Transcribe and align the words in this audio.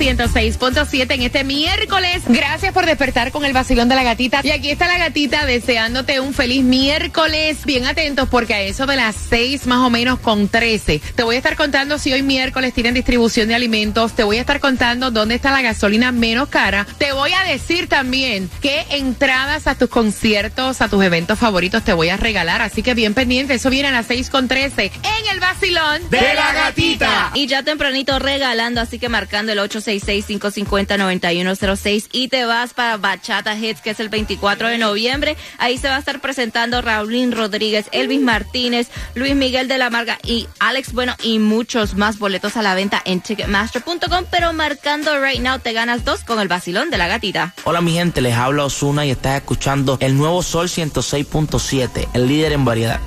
106.7 0.00 1.14
en 1.14 1.22
este 1.22 1.44
miércoles. 1.44 2.22
Gracias 2.26 2.72
por 2.72 2.86
despertar 2.86 3.30
con 3.32 3.44
el 3.44 3.52
vacilón 3.52 3.90
de 3.90 3.96
la 3.96 4.02
gatita. 4.02 4.40
Y 4.42 4.50
aquí 4.50 4.70
está 4.70 4.88
la 4.88 4.96
gatita 4.96 5.44
deseándote 5.44 6.20
un 6.20 6.32
feliz 6.32 6.64
miércoles. 6.64 7.66
Bien 7.66 7.86
atentos 7.86 8.26
porque 8.30 8.54
a 8.54 8.60
eso 8.62 8.86
de 8.86 8.96
las 8.96 9.14
6 9.28 9.66
más 9.66 9.86
o 9.86 9.90
menos 9.90 10.18
con 10.18 10.48
13 10.48 11.02
te 11.14 11.22
voy 11.22 11.34
a 11.34 11.38
estar 11.38 11.54
contando 11.54 11.98
si 11.98 12.14
hoy 12.14 12.22
miércoles 12.22 12.72
tienen 12.72 12.94
distribución 12.94 13.48
de 13.48 13.54
alimentos. 13.54 14.14
Te 14.14 14.24
voy 14.24 14.38
a 14.38 14.40
estar 14.40 14.58
contando 14.58 15.10
dónde 15.10 15.34
está 15.34 15.50
la 15.50 15.60
gasolina 15.60 16.12
menos 16.12 16.48
cara. 16.48 16.86
Te 16.96 17.12
voy 17.12 17.32
a 17.34 17.44
decir 17.44 17.86
también 17.86 18.48
qué 18.62 18.86
entradas 18.92 19.66
a 19.66 19.74
tus 19.74 19.90
conciertos, 19.90 20.80
a 20.80 20.88
tus 20.88 21.04
eventos 21.04 21.38
favoritos 21.38 21.84
te 21.84 21.92
voy 21.92 22.08
a 22.08 22.16
regalar. 22.16 22.62
Así 22.62 22.82
que 22.82 22.94
bien 22.94 23.12
pendiente. 23.12 23.52
Eso 23.52 23.68
viene 23.68 23.88
a 23.88 23.92
las 23.92 24.06
6 24.06 24.30
con 24.30 24.48
13 24.48 24.84
en 24.86 25.32
el 25.32 25.40
vacilón 25.40 26.08
De 26.08 26.20
la 26.34 26.54
gatita. 26.54 27.32
Y 27.34 27.46
ya 27.46 27.62
tempranito 27.62 28.18
regalando, 28.18 28.80
así 28.80 28.98
que 28.98 29.10
marcando 29.10 29.52
el 29.52 29.58
866-550-9106 29.98 32.08
y 32.12 32.28
te 32.28 32.44
vas 32.44 32.74
para 32.74 32.96
Bachata 32.96 33.56
Hits, 33.56 33.80
que 33.80 33.90
es 33.90 34.00
el 34.00 34.08
24 34.08 34.68
de 34.68 34.78
noviembre. 34.78 35.36
Ahí 35.58 35.78
se 35.78 35.88
va 35.88 35.96
a 35.96 35.98
estar 35.98 36.20
presentando 36.20 36.82
Raulín 36.82 37.32
Rodríguez, 37.32 37.86
Elvis 37.92 38.20
Martínez, 38.20 38.88
Luis 39.14 39.34
Miguel 39.34 39.68
de 39.68 39.78
la 39.78 39.90
Marga 39.90 40.18
y 40.24 40.48
Alex 40.58 40.92
Bueno 40.92 41.14
y 41.22 41.38
muchos 41.38 41.94
más 41.94 42.18
boletos 42.18 42.56
a 42.56 42.62
la 42.62 42.74
venta 42.74 43.00
en 43.04 43.20
Ticketmaster.com. 43.20 44.24
Pero 44.30 44.52
marcando 44.52 45.22
right 45.22 45.40
now 45.40 45.58
te 45.58 45.72
ganas 45.72 46.04
dos 46.04 46.24
con 46.24 46.40
el 46.40 46.48
vacilón 46.48 46.90
de 46.90 46.98
la 46.98 47.08
gatita. 47.08 47.54
Hola 47.64 47.80
mi 47.80 47.92
gente, 47.92 48.20
les 48.20 48.34
habla 48.34 48.64
Osuna 48.64 49.06
y 49.06 49.10
estás 49.10 49.36
escuchando 49.36 49.96
el 50.00 50.16
nuevo 50.16 50.42
Sol 50.42 50.68
106.7, 50.68 52.08
el 52.14 52.28
líder 52.28 52.52
en 52.52 52.64
variedad. 52.64 53.00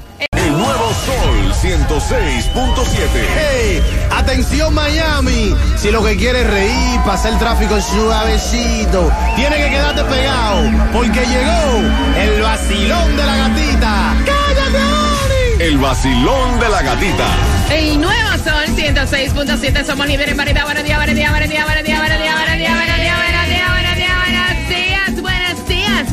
Sol 1.06 1.54
106.7. 1.54 3.10
¡Hey! 3.36 3.82
¡Atención 4.12 4.74
Miami! 4.74 5.54
Si 5.76 5.92
lo 5.92 6.04
que 6.04 6.16
quieres 6.16 6.44
es 6.44 6.50
reír, 6.50 7.00
pasar 7.06 7.34
el 7.34 7.40
tráfico 7.40 7.82
suavecito, 7.82 9.12
tiene 9.36 9.58
que 9.58 9.70
quedarte 9.70 10.04
pegado, 10.06 10.62
porque 10.94 11.26
llegó 11.26 11.82
el 12.18 12.42
vacilón 12.42 13.18
de 13.18 13.26
la 13.26 13.36
gatita. 13.36 14.14
¡Cállate, 14.26 14.78
Oli! 14.78 15.64
El 15.64 15.78
vacilón 15.78 16.60
de 16.60 16.70
la 16.70 16.82
gatita. 16.82 17.28
El 17.70 18.00
nuevo 18.00 18.30
Sol 18.44 18.66
106.7. 18.76 19.86
Somos 19.86 20.08
líderes 20.08 20.32
en 20.32 20.38
variedad. 20.38 20.64
Buenos 20.64 20.84
días, 20.84 20.98
buenos 20.98 21.16
días, 21.16 21.32
buenos 21.32 21.50
días, 21.50 21.66
buenos 21.66 21.84
días, 21.84 22.00
buenos 22.00 22.20
días, 22.20 22.36
buenos 22.36 22.58
días, 22.58 22.74
buenos 22.76 22.98
días, 23.02 23.23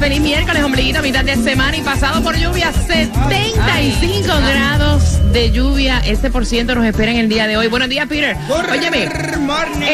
Feliz 0.01 0.21
miércoles, 0.23 0.63
ombliguito, 0.65 1.03
mitad 1.03 1.23
de 1.25 1.37
semana 1.37 1.77
y 1.77 1.83
pasado 1.83 2.23
por 2.23 2.35
lluvia. 2.37 2.73
75 2.73 4.27
grados 4.27 5.33
de 5.33 5.51
lluvia. 5.53 5.99
Ese 6.07 6.31
por 6.31 6.47
ciento 6.47 6.75
nos 6.75 6.87
espera 6.87 7.13
en 7.13 7.19
el 7.19 7.29
día 7.29 7.47
de 7.47 7.59
hoy. 7.59 7.67
Buenos 7.69 7.89
días, 7.91 8.07
Peter. 8.09 8.35
Óyeme, 8.49 9.09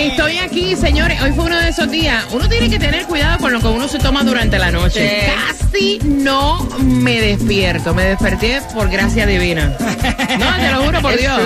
estoy 0.09 0.39
aquí, 0.39 0.77
señores. 0.77 1.21
Hoy 1.21 1.33
fue 1.33 1.47
uno 1.47 1.57
de 1.59 1.69
esos 1.71 1.91
días. 1.91 2.25
Uno 2.33 2.49
tiene 2.49 2.71
que 2.71 2.79
tener 2.79 3.05
cuidado 3.07 3.39
con 3.39 3.53
lo 3.53 3.61
que 3.61 3.67
uno 3.67 3.89
se 3.89 3.99
toma 3.99 4.23
durante 4.23 4.59
la 4.59 4.71
noche. 4.71 5.11
Sí. 5.11 5.27
Casi 5.27 5.99
no 6.09 6.65
me 6.81 7.21
despierto. 7.21 7.93
Me 7.93 8.05
desperté 8.05 8.63
por 8.75 8.89
gracia 8.89 9.27
divina. 9.27 9.77
No, 10.37 10.55
te 10.57 10.71
lo 10.71 10.83
juro 10.83 11.01
por 11.01 11.17
Dios. 11.17 11.41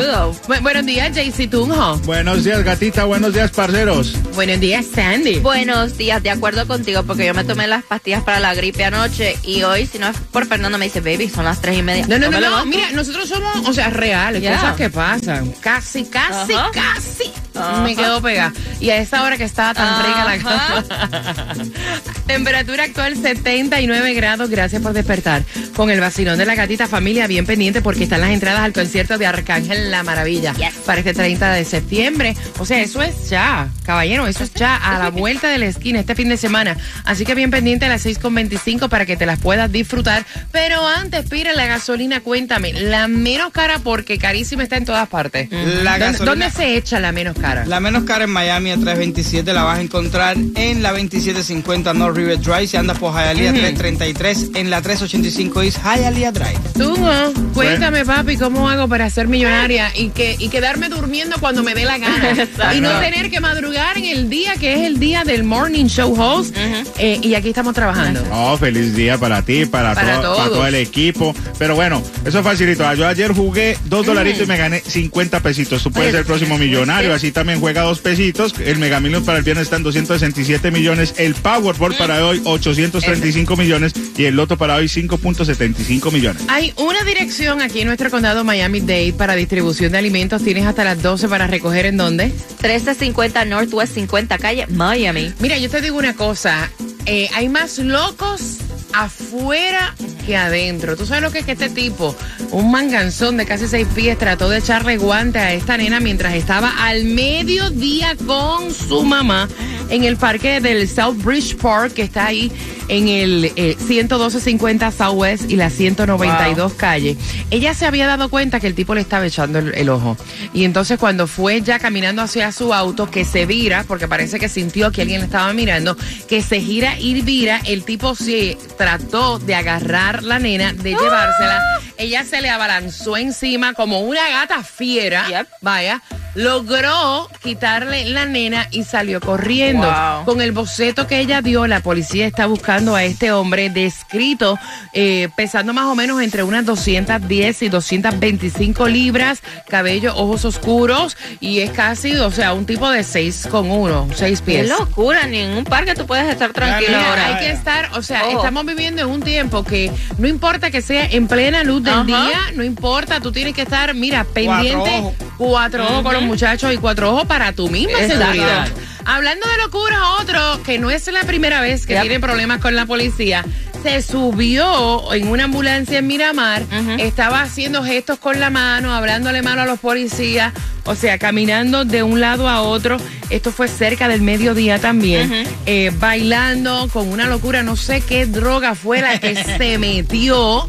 Bu- 0.49 0.61
buenos 0.63 0.85
días, 0.85 1.13
JC 1.15 1.49
Tunjo. 1.49 1.99
Buenos 1.99 2.43
días, 2.43 2.65
gatita. 2.65 3.05
Buenos 3.05 3.33
días, 3.33 3.53
parceros. 3.53 4.15
Buenos 4.35 4.59
días, 4.59 4.85
Sandy. 4.93 5.39
Buenos 5.39 5.97
días, 5.97 6.21
de 6.25 6.31
acuerdo 6.31 6.67
contigo, 6.67 7.05
porque 7.05 7.25
yo 7.27 7.33
me 7.35 7.45
tomé 7.45 7.69
las 7.69 7.85
pastillas 7.85 8.25
para 8.25 8.41
la 8.41 8.50
gripe 8.55 8.85
anoche 8.85 9.37
y 9.43 9.63
hoy, 9.63 9.87
si 9.87 9.99
no 9.99 10.09
es 10.09 10.17
por 10.31 10.47
Fernando, 10.47 10.79
me 10.79 10.87
dice, 10.87 11.01
baby, 11.01 11.29
son 11.29 11.45
las 11.45 11.61
tres 11.61 11.79
y 11.79 11.83
media. 11.83 12.07
No, 12.09 12.19
no, 12.19 12.31
no, 12.31 12.41
no. 12.41 12.67
Mira, 12.67 12.91
nosotros 12.93 13.29
somos, 13.29 13.69
o 13.69 13.73
sea, 13.73 13.91
reales, 13.91 14.43
Ya. 14.43 14.55
cosas 14.57 14.77
que 14.77 14.91
pasan. 14.91 15.53
Casi, 15.61 16.05
casi, 16.05 16.55
casi. 16.73 17.33
Ajá. 17.61 17.83
Me 17.83 17.95
quedo 17.97 18.21
pegada. 18.23 18.53
Y 18.81 18.91
a 18.91 18.97
esa 18.97 19.23
hora 19.23 19.37
que 19.37 19.45
estaba 19.45 19.75
tan 19.75 20.05
rica 20.05 20.25
la 20.25 20.33
Ajá. 20.33 20.85
cama. 20.85 21.55
Temperatura 22.27 22.85
actual 22.85 23.17
79 23.17 24.15
grados. 24.15 24.51
Gracias 24.51 24.81
por 24.83 24.93
despertar. 24.93 25.43
Con 25.75 25.91
el 25.91 26.01
vacilón 26.01 26.39
de 26.39 26.47
la 26.47 26.55
gatita 26.55 26.87
familia, 26.87 27.27
bien 27.27 27.45
pendiente 27.47 27.83
porque 27.83 28.05
están 28.05 28.21
las 28.21 28.31
entradas 28.31 28.61
al 28.61 28.73
concierto 28.73 29.19
de 29.19 29.27
Arcángel 29.27 29.91
La 29.91 30.03
Maravilla 30.03 30.55
Yes. 30.55 30.75
para 30.87 31.01
este 31.01 31.13
30 31.15 31.53
de 31.53 31.65
septiembre. 31.65 32.37
O 32.59 32.67
sea, 32.67 32.81
eso 32.81 33.03
es 33.03 33.29
ya, 33.31 33.69
caballero, 33.85 34.27
eso 34.27 34.45
es 34.45 34.55
ya 34.55 34.77
a 34.77 34.99
la 34.99 35.11
vuelta 35.11 35.49
de 35.49 35.59
la 35.59 35.67
esquina 35.67 36.01
este 36.01 36.15
fin 36.15 36.29
de 36.29 36.37
semana. 36.37 36.77
Así 37.05 37.25
que 37.25 37.35
bien 37.35 37.51
pendiente 37.51 37.87
a 37.87 37.89
las 37.89 38.07
6.25 38.07 38.89
para 38.89 39.07
que 39.07 39.17
te 39.17 39.27
las 39.27 39.39
puedas 39.41 39.71
disfrutar. 39.73 40.25
Pero 40.53 40.87
antes, 40.87 41.29
pire 41.29 41.53
la 41.55 41.67
gasolina, 41.67 42.21
cuéntame, 42.21 42.73
la 42.73 43.09
menos 43.09 43.51
cara 43.53 43.79
porque 43.81 44.19
carísima 44.19 44.63
está 44.63 44.77
en 44.77 44.85
todas 44.85 45.09
partes. 45.09 45.49
La 45.51 45.99
¿Dónde, 45.99 46.07
gasolina- 46.19 46.25
dónde 46.31 46.51
se 46.51 46.77
echa 46.77 47.01
la 47.01 47.11
menos 47.13 47.37
cara? 47.37 47.50
La 47.67 47.81
menos 47.81 48.05
cara 48.05 48.25
en 48.25 48.31
Miami 48.31 48.71
a 48.71 48.75
327 48.75 49.53
la 49.53 49.63
vas 49.65 49.79
a 49.79 49.83
encontrar 49.83 50.37
en 50.55 50.83
la 50.83 50.91
2750 50.91 51.95
North 51.95 52.17
River 52.17 52.41
Drive. 52.41 52.67
Si 52.69 52.77
andas 52.77 52.99
por 52.99 53.13
Hialeah 53.13 53.53
333 53.53 54.51
en 54.55 54.71
la 54.71 54.81
385 54.83 55.63
East 55.63 55.79
Hialeah 55.83 56.33
Drive. 56.33 56.59
Tú, 56.75 56.97
¿no? 56.97 57.33
cuéntame, 57.55 58.05
papi, 58.05 58.37
¿cómo 58.37 58.69
hago 58.69 58.89
para 58.89 59.09
ser 59.11 59.29
millonaria 59.29 59.93
y 59.95 60.11
que 60.11 60.37
y 60.39 60.49
quedarme 60.49 60.89
durmiendo 60.89 61.37
cuando 61.41 61.63
me 61.63 61.75
dé 61.75 61.85
la 61.85 61.99
gana? 61.99 62.49
Y 62.75 62.81
no 62.81 62.91
tener 63.01 63.31
que 63.31 63.41
madrugar 63.41 63.99
en 63.99 64.05
el 64.05 64.29
día 64.31 64.55
que 64.57 64.75
es 64.75 64.81
el 64.81 64.99
día 65.01 65.25
del 65.25 65.45
morning 65.45 65.87
show 65.87 66.15
host. 66.19 66.55
Eh, 66.99 67.19
y 67.23 67.35
aquí 67.35 67.49
estamos 67.49 67.75
trabajando. 67.75 68.23
Oh, 68.33 68.57
feliz 68.57 68.95
día 68.95 69.19
para 69.19 69.43
ti, 69.43 69.67
para, 69.67 69.95
Para 69.95 70.17
todo, 70.17 70.23
todos. 70.23 70.39
para 70.39 70.51
todo 70.51 70.67
el 70.67 70.75
equipo. 70.77 71.35
Pero 71.59 71.75
bueno, 71.75 72.03
eso 72.25 72.39
es 72.39 72.45
facilito. 72.45 72.93
Yo 72.95 73.07
ayer 73.07 73.33
jugué 73.33 73.77
dos 73.87 74.07
dolaritos 74.07 74.43
y 74.45 74.47
me 74.47 74.57
gané 74.57 74.81
50 74.87 75.41
pesitos. 75.41 75.83
Tú 75.83 75.91
puedes 75.91 76.09
Ay, 76.09 76.13
ser 76.13 76.21
el 76.21 76.27
próximo 76.27 76.59
millonario. 76.59 77.13
Así 77.15 77.33
también 77.41 77.59
juega 77.59 77.81
dos 77.83 78.01
pesitos. 78.01 78.55
El 78.59 78.79
Mega 78.79 79.01
Millions 79.01 79.25
para 79.25 79.39
el 79.39 79.45
viernes 79.45 79.65
está 79.65 79.77
en 79.77 79.83
267 79.83 80.71
millones. 80.71 81.15
El 81.17 81.35
Powerball 81.35 81.97
para 81.97 82.27
hoy 82.27 82.43
835 82.45 83.57
millones. 83.57 83.95
Y 84.19 84.25
el 84.25 84.37
Loto 84.37 84.59
para 84.59 84.75
hoy 84.75 84.87
5.75 84.89 86.13
millones. 86.13 86.43
Hay 86.49 86.75
una 86.77 87.03
dirección 87.03 87.63
aquí 87.63 87.81
en 87.81 87.87
nuestro 87.87 88.11
condado 88.11 88.45
Miami-Dade 88.45 89.15
para 89.15 89.37
distribución 89.37 89.93
de 89.93 89.99
alimentos. 89.99 90.43
Tienes 90.45 90.67
hasta 90.67 90.85
las 90.85 91.01
12 91.03 91.29
para 91.29 91.47
recoger 91.47 91.87
en 91.87 91.97
dónde. 91.97 92.27
1350 92.27 93.47
Northwest 93.47 93.95
50 93.95 94.37
calle 94.37 94.67
Miami. 94.67 95.33
Mira, 95.39 95.57
yo 95.57 95.71
te 95.71 95.81
digo 95.81 95.97
una 95.97 96.15
cosa. 96.15 96.71
eh, 97.07 97.31
hay 97.35 97.49
más 97.49 97.79
locos 97.79 98.59
afuera 98.93 99.95
que 100.27 100.37
adentro. 100.37 100.97
¿Tú 100.97 101.07
sabes 101.07 101.23
lo 101.23 101.31
que 101.31 101.41
es 101.41 101.47
que 101.47 101.53
este 101.53 101.71
tipo, 101.71 102.15
un 102.51 102.71
manganzón 102.71 103.37
de 103.37 103.47
casi 103.47 103.69
seis 103.69 103.87
pies, 103.95 104.19
trató 104.19 104.49
de 104.49 104.59
echarle 104.59 104.97
guante 104.97 105.39
a 105.39 105.53
esta 105.53 105.77
nena 105.77 106.01
mientras 106.01 106.35
estaba 106.35 106.71
al 106.87 107.05
mediodía 107.05 108.17
con 108.27 108.73
su 108.73 109.03
mamá 109.05 109.49
en 109.91 110.05
el 110.05 110.17
parque 110.17 110.61
del 110.61 110.89
South 110.89 111.17
Bridge 111.23 111.57
Park, 111.57 111.95
que 111.95 112.03
está 112.03 112.27
ahí 112.27 112.51
en 112.89 113.09
el 113.09 113.53
eh, 113.57 113.77
11250 113.79 114.91
Southwest 114.91 115.51
y 115.51 115.57
la 115.57 115.71
192 115.71 116.75
calle. 116.75 117.17
Ella 117.51 117.75
se 117.75 117.87
había 117.87 118.07
dado 118.07 118.29
cuenta 118.29 118.61
que 118.61 118.67
el 118.67 118.75
tipo 118.75 118.95
le 118.95 119.01
estaba 119.01 119.27
echando 119.27 119.59
el, 119.59 119.75
el 119.75 119.89
ojo. 119.89 120.17
Y 120.53 120.65
entonces 120.65 120.99
cuando 120.99 121.27
fue 121.27 121.61
ya 121.63 121.79
caminando 121.79 122.23
hacia 122.23 122.51
su 122.53 122.73
auto, 122.73 123.11
que 123.11 123.25
se 123.25 123.47
vira, 123.47 123.85
porque 123.87 124.09
parece 124.09 124.39
que 124.39 124.49
sintió 124.49 124.91
que 124.91 125.03
alguien 125.03 125.21
le 125.21 125.27
estaba 125.27 125.53
mirando, 125.53 125.97
que 126.29 126.43
se 126.43 126.61
gira 126.61 126.99
y 126.99 127.21
vira, 127.23 127.61
el 127.67 127.85
tipo 127.85 128.15
se 128.15 128.57
trató 128.77 129.39
de 129.39 129.55
agarrar 129.55 130.23
la 130.23 130.39
nena, 130.39 130.73
de 130.73 130.91
llevársela. 130.91 131.63
Ella 131.97 132.25
se 132.25 132.41
le 132.41 132.49
abalanzó 132.51 133.17
encima 133.17 133.75
como 133.75 134.01
una 134.01 134.29
gata 134.29 134.63
fiera. 134.63 135.27
Yep. 135.29 135.49
Vaya. 135.61 136.03
Logró 136.35 137.29
quitarle 137.43 138.05
la 138.05 138.25
nena 138.25 138.69
y 138.71 138.85
salió 138.85 139.21
corriendo. 139.21 139.87
Wow. 139.87 140.25
Con 140.25 140.41
el 140.41 140.53
boceto 140.53 141.07
que 141.07 141.19
ella 141.19 141.43
dio, 141.43 141.67
la 141.67 141.81
policía 141.81 142.27
está 142.27 142.47
buscando 142.47 142.95
a 142.95 143.05
este 143.05 143.33
hombre 143.33 143.69
descrito, 143.71 144.59
eh, 144.93 145.29
pesando 145.37 145.73
más 145.73 145.87
o 145.87 145.95
menos 145.95 146.23
entre 146.23 146.43
unas 146.43 146.65
210 146.67 147.63
y 147.63 147.69
225 147.69 148.89
libras, 148.89 149.43
cabello, 149.69 150.15
ojos 150.17 150.45
oscuros, 150.45 151.17
y 151.41 151.61
es 151.61 151.71
casi, 151.71 152.15
o 152.17 152.31
sea, 152.31 152.53
un 152.53 152.67
tipo 152.67 152.89
de 152.91 153.03
6 153.03 153.49
con 153.51 153.71
1, 153.71 154.09
6 154.15 154.41
Qué 154.41 154.45
pies. 154.47 154.69
locura, 154.69 155.27
ni 155.27 155.39
en 155.39 155.51
un 155.51 155.65
parque 155.65 155.95
tú 155.95 156.07
puedes 156.07 156.29
estar 156.31 156.53
tranquilo 156.53 156.97
ahora. 156.97 157.27
Hay 157.27 157.45
que 157.45 157.51
estar, 157.51 157.91
o 157.97 158.03
sea, 158.03 158.31
estamos 158.31 158.65
viviendo 158.65 159.03
en 159.03 159.09
un 159.09 159.23
tiempo 159.23 159.65
que 159.65 159.91
no 160.19 160.29
importa 160.29 160.71
que 160.71 160.83
sea 160.83 161.07
en 161.07 161.27
plena 161.27 161.65
luz 161.65 161.83
del 161.83 161.95
Ajá. 161.95 162.05
día, 162.05 162.39
no 162.55 162.63
importa, 162.63 163.21
tú 163.21 163.33
tienes 163.33 163.55
que 163.55 163.63
estar, 163.63 163.95
mira, 163.95 164.25
pendiente. 164.25 165.13
Cuatro 165.41 165.85
ojos 165.85 166.03
con 166.03 166.13
los 166.13 166.23
muchachos 166.25 166.71
y 166.71 166.77
cuatro 166.77 167.13
ojos 167.15 167.25
para 167.27 167.53
tu 167.55 167.71
misma 167.71 167.99
Exacto. 167.99 168.25
seguridad. 168.25 168.69
Hablando 169.07 169.47
de 169.49 169.57
locura, 169.65 169.97
otro 170.21 170.63
que 170.63 170.79
no 170.79 170.91
es 170.91 171.11
la 171.11 171.23
primera 171.23 171.63
vez 171.63 171.87
que 171.87 171.95
Yep. 171.95 172.03
tiene 172.03 172.21
problemas 172.21 172.61
con 172.61 172.77
la 172.77 172.85
policía, 172.85 173.43
se 173.83 174.03
subió 174.03 175.15
en 175.15 175.29
una 175.29 175.45
ambulancia 175.45 175.99
en 176.01 176.07
Miramar, 176.07 176.63
estaba 176.99 177.41
haciendo 177.41 177.83
gestos 177.83 178.19
con 178.19 178.39
la 178.39 178.51
mano, 178.51 178.95
hablándole 178.95 179.41
malo 179.41 179.63
a 179.63 179.65
los 179.65 179.79
policías, 179.79 180.53
o 180.85 180.95
sea, 180.95 181.17
caminando 181.17 181.87
de 181.87 182.03
un 182.03 182.21
lado 182.21 182.47
a 182.47 182.61
otro. 182.61 182.99
Esto 183.31 183.51
fue 183.51 183.69
cerca 183.69 184.09
del 184.09 184.21
mediodía 184.21 184.79
también, 184.79 185.33
eh, 185.65 185.91
bailando 185.99 186.87
con 186.93 187.09
una 187.09 187.27
locura, 187.27 187.63
no 187.63 187.77
sé 187.77 188.03
qué 188.03 188.27
droga 188.27 188.75
fue 188.75 189.01
la 189.01 189.19
que 189.19 189.35
se 189.59 189.79
metió, 189.79 190.69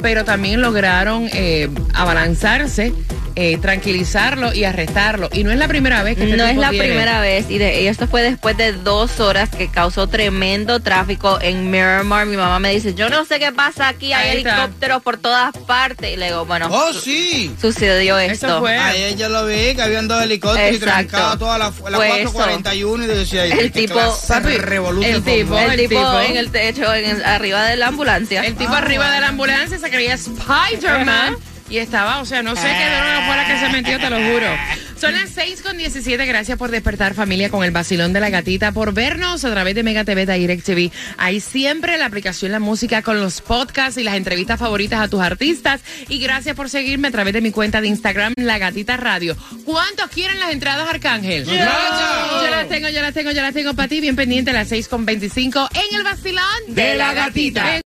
pero 0.00 0.24
también 0.24 0.62
lograron 0.62 1.28
eh, 1.34 1.68
abalanzarse. 1.92 2.94
Eh, 3.38 3.58
tranquilizarlo 3.58 4.52
y 4.54 4.64
arrestarlo. 4.64 5.28
Y 5.32 5.44
no 5.44 5.52
es 5.52 5.58
la 5.58 5.68
primera 5.68 6.02
vez 6.02 6.16
que 6.16 6.24
este 6.24 6.36
No 6.38 6.44
es 6.46 6.56
la 6.56 6.70
tiene- 6.70 6.86
primera 6.86 7.20
vez 7.20 7.46
y, 7.50 7.58
de, 7.58 7.82
y 7.82 7.86
esto 7.86 8.08
fue 8.08 8.22
después 8.22 8.56
de 8.56 8.72
dos 8.72 9.20
horas 9.20 9.50
que 9.50 9.68
causó 9.68 10.06
tremendo 10.06 10.80
tráfico 10.80 11.38
en 11.42 11.70
Miramar. 11.70 12.26
Mi 12.26 12.36
mamá 12.38 12.58
me 12.58 12.72
dice, 12.72 12.94
yo 12.94 13.10
no 13.10 13.24
sé 13.26 13.38
qué 13.38 13.52
pasa 13.52 13.88
aquí, 13.88 14.12
hay 14.14 14.30
Ahí 14.30 14.38
está. 14.38 14.54
helicópteros 14.62 15.02
por 15.02 15.18
todas 15.18 15.54
partes. 15.66 16.14
Y 16.14 16.16
le 16.16 16.26
digo, 16.26 16.46
bueno, 16.46 16.68
Oh, 16.70 16.92
sí. 16.94 17.54
sucedió 17.60 18.18
esto. 18.18 18.46
Eso 18.46 18.60
fue. 18.60 18.76
Ayer 18.78 19.16
yo 19.16 19.28
lo 19.28 19.44
vi, 19.46 19.74
que 19.74 19.82
habían 19.82 20.08
dos 20.08 20.22
helicópteros 20.22 20.72
y 20.72 20.76
Exacto. 20.76 21.08
trancaba 21.10 21.38
toda 21.38 21.58
la, 21.58 21.64
la 21.66 21.72
Fue 21.98 22.08
441 22.08 23.04
y 23.04 23.06
decía, 23.06 23.44
El 23.44 23.58
"Qué 23.58 23.70
tipo- 23.70 24.18
Papi, 24.28 24.56
revolución 24.56 25.14
el 25.16 25.22
tipo- 25.22 25.50
vos". 25.50 25.60
El 25.62 25.70
el 25.72 25.88
tipo, 25.88 26.00
tipo. 26.00 26.20
en 26.20 26.36
el 26.38 26.50
techo, 26.50 26.94
en 26.94 27.04
el- 27.10 27.24
arriba 27.24 27.64
de 27.66 27.76
la 27.76 27.88
ambulancia. 27.88 28.42
El 28.46 28.56
tipo 28.56 28.72
arriba 28.72 29.10
de 29.12 29.20
la 29.20 29.28
ambulancia 29.28 29.78
se 29.78 29.90
creía 29.90 30.14
Spider-Man 30.14 31.36
y 31.68 31.78
estaba, 31.78 32.20
o 32.20 32.24
sea, 32.24 32.42
no 32.42 32.54
sé 32.54 32.62
qué 32.62 32.86
droga 32.86 33.26
fue 33.26 33.36
la 33.36 33.46
que 33.46 33.58
se 33.58 33.68
metió, 33.70 33.98
te 33.98 34.10
lo 34.10 34.16
juro. 34.16 34.46
Son 35.00 35.12
las 35.12 35.28
6 35.30 35.60
con 35.60 35.76
17. 35.76 36.24
Gracias 36.24 36.56
por 36.56 36.70
despertar 36.70 37.12
familia 37.14 37.50
con 37.50 37.62
el 37.62 37.70
vacilón 37.70 38.14
de 38.14 38.20
la 38.20 38.30
gatita, 38.30 38.72
por 38.72 38.94
vernos 38.94 39.44
a 39.44 39.50
través 39.50 39.74
de 39.74 39.82
Mega 39.82 40.04
TV 40.04 40.24
Direct 40.24 40.64
TV. 40.64 40.90
Hay 41.18 41.40
siempre 41.40 41.98
la 41.98 42.06
aplicación 42.06 42.50
La 42.50 42.60
Música 42.60 43.02
con 43.02 43.20
los 43.20 43.42
podcasts 43.42 43.98
y 43.98 44.04
las 44.04 44.14
entrevistas 44.14 44.58
favoritas 44.58 45.00
a 45.00 45.08
tus 45.08 45.20
artistas. 45.20 45.82
Y 46.08 46.18
gracias 46.18 46.56
por 46.56 46.70
seguirme 46.70 47.08
a 47.08 47.10
través 47.10 47.34
de 47.34 47.42
mi 47.42 47.50
cuenta 47.50 47.82
de 47.82 47.88
Instagram, 47.88 48.32
La 48.36 48.56
Gatita 48.56 48.96
Radio. 48.96 49.36
¿Cuántos 49.66 50.08
quieren 50.08 50.40
las 50.40 50.52
entradas, 50.52 50.88
Arcángel? 50.88 51.44
Yo 51.44 51.52
las 51.52 52.68
tengo, 52.68 52.88
yo 52.88 53.02
las 53.02 53.12
tengo, 53.12 53.30
yo 53.32 53.42
las 53.42 53.52
tengo 53.52 53.74
para 53.74 53.88
ti. 53.88 54.00
Bien 54.00 54.16
pendiente 54.16 54.50
a 54.50 54.54
las 54.54 54.68
6 54.68 54.88
con 54.88 55.04
25 55.04 55.68
en 55.74 55.96
el 55.96 56.04
vacilón 56.04 56.44
De 56.68 56.94
la 56.96 57.12
gatita. 57.12 57.80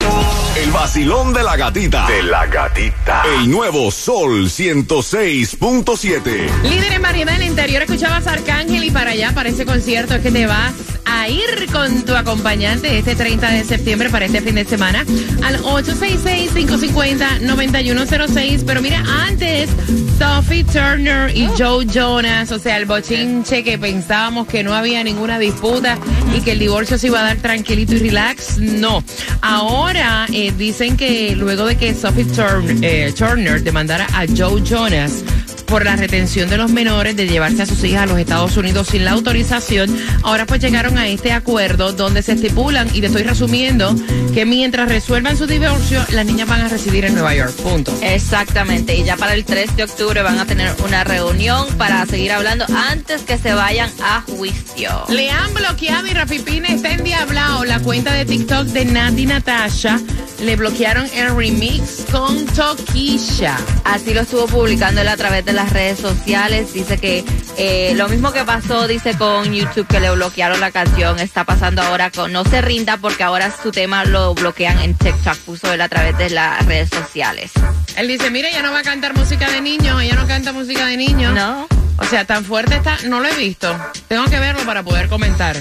El 0.61 0.71
vacilón 0.73 1.33
de 1.33 1.43
la 1.43 1.57
gatita. 1.57 2.07
De 2.07 2.23
la 2.23 2.47
gatita. 2.47 3.23
El 3.39 3.51
nuevo 3.51 3.91
Sol 3.91 4.51
106.7. 4.51 6.63
Líder 6.65 6.93
en 6.93 7.01
variedad 7.01 7.35
en 7.37 7.41
el 7.41 7.49
interior, 7.49 7.81
escuchabas 7.81 8.27
a 8.27 8.35
Arcángel 8.35 8.85
y 8.85 8.91
para 8.91 9.13
allá, 9.13 9.33
para 9.35 9.49
ese 9.49 9.65
concierto 9.65 10.17
es 10.17 10.21
que 10.21 10.31
te 10.31 10.47
vas 10.47 10.75
a 11.13 11.29
ir 11.29 11.67
con 11.73 12.05
tu 12.05 12.15
acompañante 12.15 12.97
este 12.99 13.17
30 13.17 13.51
de 13.51 13.65
septiembre 13.65 14.09
para 14.11 14.27
este 14.27 14.41
fin 14.41 14.55
de 14.55 14.65
semana 14.65 15.05
al 15.45 15.59
866-550-9106. 15.63 18.63
Pero 18.67 18.83
mira, 18.83 19.03
antes, 19.27 19.71
Sophie 20.19 20.65
Turner 20.65 21.35
y 21.37 21.49
Joe 21.59 21.87
Jonas, 21.87 22.53
o 22.53 22.59
sea, 22.59 22.77
el 22.77 22.85
bochinche 22.87 23.63
que 23.65 23.79
pensábamos 23.79 24.47
que 24.47 24.63
no 24.63 24.75
había 24.75 25.03
ninguna 25.05 25.39
disputa 25.39 25.99
y 26.37 26.41
que 26.41 26.53
el 26.53 26.59
divorcio 26.59 26.99
se 26.99 27.07
iba 27.09 27.21
a 27.21 27.25
dar 27.25 27.37
tranquilito 27.39 27.95
y 27.95 27.99
relax, 27.99 28.59
no. 28.59 29.03
Ahora 29.41 30.27
eh, 30.33 30.53
dicen 30.57 30.97
que 30.97 31.35
luego 31.37 31.67
de 31.67 31.77
que 31.77 31.95
Sophie 31.95 32.25
Turn- 32.27 32.79
eh, 32.83 33.13
Turner 33.17 33.63
demandara 33.63 34.07
a 34.15 34.27
Joe 34.27 34.63
Jonas 34.63 35.25
por 35.71 35.85
la 35.85 35.95
retención 35.95 36.51
de 36.51 36.57
los 36.57 36.73
menores 36.73 37.15
de 37.15 37.29
llevarse 37.29 37.63
a 37.63 37.67
sus 37.67 37.85
hijas 37.85 38.03
a 38.03 38.07
los 38.07 38.19
Estados 38.19 38.57
Unidos 38.57 38.89
sin 38.89 39.05
la 39.05 39.13
autorización. 39.13 39.97
Ahora 40.25 40.45
pues 40.45 40.61
llegaron 40.61 40.99
a 40.99 41.07
este 41.07 41.33
acuerdo 41.33 41.93
donde 41.93 42.23
se 42.23 42.33
estipulan, 42.33 42.89
y 42.93 43.01
te 43.01 43.07
estoy 43.07 43.23
resumiendo, 43.23 43.95
que 44.35 44.45
mientras 44.45 44.89
resuelvan 44.89 45.37
su 45.37 45.47
divorcio, 45.47 46.05
las 46.11 46.27
niñas 46.27 46.49
van 46.49 46.63
a 46.63 46.69
residir 46.69 47.05
en 47.05 47.15
Nueva 47.15 47.37
York. 47.37 47.53
Punto. 47.63 47.97
Exactamente, 48.03 48.97
y 48.97 49.05
ya 49.05 49.17
para 49.17 49.35
el 49.35 49.45
3 49.45 49.77
de 49.77 49.85
octubre 49.85 50.23
van 50.23 50.41
a 50.41 50.45
tener 50.45 50.75
una 50.85 51.05
reunión 51.05 51.69
para 51.79 52.05
seguir 52.05 52.33
hablando 52.33 52.67
antes 52.91 53.23
que 53.23 53.39
se 53.39 53.55
vayan 53.55 53.91
a 54.03 54.23
juicio. 54.23 55.05
Le 55.09 55.31
han 55.31 55.55
bloqueado 55.55 56.09
y 56.09 56.15
Rafi 56.15 56.41
Pina 56.41 56.69
está 56.69 56.91
endiablado 56.91 57.65
la 57.65 57.79
cuenta 57.79 58.13
de 58.13 58.25
TikTok 58.25 58.67
de 58.67 58.87
Nati 58.87 59.27
Natasha. 59.27 60.01
Le 60.43 60.57
bloquearon 60.57 61.07
el 61.15 61.37
remix 61.37 62.07
con 62.11 62.47
Tokisha. 62.47 63.59
Así 63.85 64.15
lo 64.15 64.23
estuvo 64.23 64.47
publicando 64.47 65.03
él 65.03 65.09
a 65.09 65.17
través 65.17 65.45
de 65.45 65.53
las 65.65 65.73
redes 65.75 65.99
sociales. 65.99 66.73
Dice 66.73 66.97
que 66.97 67.23
eh, 67.59 67.93
lo 67.95 68.09
mismo 68.09 68.33
que 68.33 68.45
pasó, 68.45 68.89
dice 68.89 69.17
con 69.19 69.53
YouTube, 69.53 69.87
que 69.87 70.01
le 70.01 70.11
bloquearon 70.11 70.59
la 70.59 70.71
canción, 70.71 71.19
está 71.19 71.45
pasando 71.45 71.83
ahora 71.83 72.11
con 72.11 72.33
No 72.33 72.45
se 72.45 72.63
rinda 72.63 72.97
porque 72.97 73.25
ahora 73.25 73.53
su 73.63 73.71
tema 73.71 74.05
lo 74.07 74.35
bloquean 74.35 74.79
en 74.79 74.95
TikTok, 74.95 75.37
puso 75.39 75.71
él 75.71 75.83
a 75.83 75.89
través 75.91 76.17
de 76.17 76.31
las 76.31 76.65
redes 76.65 76.89
sociales. 76.89 77.53
Él 77.97 78.09
dice, 78.09 78.31
mira, 78.31 78.49
ella 78.49 78.63
no 78.63 78.73
va 78.73 78.79
a 78.79 78.83
cantar 78.83 79.15
música 79.15 79.51
de 79.51 79.61
niños, 79.61 80.01
ella 80.01 80.15
no 80.15 80.27
canta 80.27 80.53
música 80.53 80.87
de 80.87 80.97
niños. 80.97 81.35
No. 81.35 81.69
O 81.99 82.05
sea, 82.05 82.25
tan 82.25 82.47
fuerte 82.47 82.77
está, 82.77 82.97
no 83.05 83.21
lo 83.21 83.29
he 83.29 83.35
visto. 83.35 83.79
Tengo 84.09 84.25
que 84.25 84.39
verlo 84.39 84.63
para 84.65 84.83
poder 84.83 85.11
comentar 85.11 85.57